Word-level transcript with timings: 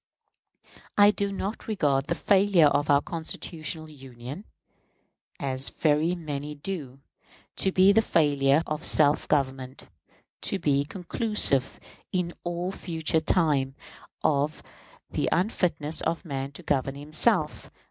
I 0.97 1.11
do 1.11 1.31
not 1.31 1.67
regard 1.67 2.07
the 2.07 2.15
failure 2.15 2.65
of 2.65 2.89
our 2.89 3.03
constitutional 3.03 3.87
Union, 3.87 4.45
as 5.39 5.69
very 5.69 6.15
many 6.15 6.55
do, 6.55 7.01
to 7.57 7.71
be 7.71 7.91
the 7.91 8.01
failure 8.01 8.63
of 8.65 8.83
self 8.83 9.27
government 9.27 9.87
to 10.41 10.57
be 10.57 10.85
conclusive 10.85 11.79
in 12.11 12.33
all 12.43 12.71
future 12.71 13.19
time 13.21 13.75
of 14.23 14.63
the 15.11 15.29
unfitness 15.31 16.01
of 16.01 16.25
man 16.25 16.51
to 16.53 16.63
govern 16.63 16.95
himself. 16.95 17.69